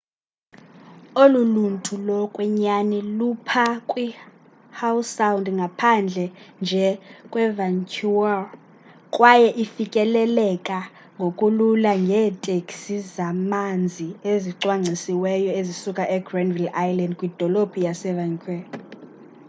[1.21, 6.25] olu luntu lokwenyani lupha kwihowe sound ngaphandle
[6.61, 6.87] nje
[7.31, 8.41] kwevancouver
[9.15, 10.79] kwaye ifikeleleka
[11.17, 18.61] ngokulula ngeeteksi zamanzi ezicwangcisiweyo ezisuka egranville island kwidolophu yasevancouver